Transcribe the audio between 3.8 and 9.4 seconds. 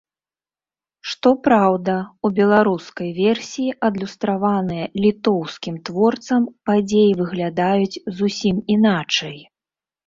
адлюстраваныя літоўскім творцам падзеі выглядаюць зусім іначай.